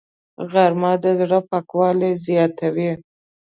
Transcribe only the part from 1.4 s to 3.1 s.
پاکوالی زیاتوي